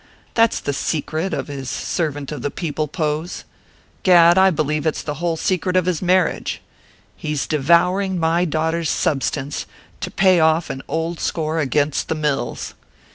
That's 0.33 0.59
the 0.59 0.73
secret 0.73 1.31
of 1.31 1.47
his 1.47 1.69
servant 1.69 2.31
of 2.31 2.41
the 2.41 2.49
people 2.49 2.87
pose 2.87 3.43
gad, 4.01 4.35
I 4.35 4.49
believe 4.49 4.87
it's 4.87 5.03
the 5.03 5.13
whole 5.21 5.37
secret 5.37 5.77
of 5.77 5.85
his 5.85 6.01
marriage! 6.01 6.59
He's 7.15 7.45
devouring 7.45 8.19
my 8.19 8.43
daughter's 8.45 8.89
substance 8.89 9.67
to 9.99 10.09
pay 10.09 10.39
off 10.39 10.71
an 10.71 10.81
old 10.87 11.19
score 11.19 11.59
against 11.59 12.07
the 12.07 12.15
mills. 12.15 12.73